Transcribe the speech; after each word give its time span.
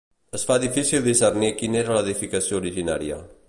Es 0.37 0.45
fa 0.51 0.55
difícil 0.63 1.03
discernir 1.09 1.51
quina 1.61 1.79
era 1.85 1.99
l'edificació 1.99 2.61
originària. 2.65 3.23